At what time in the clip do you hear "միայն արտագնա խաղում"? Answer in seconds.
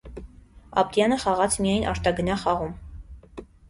1.69-2.77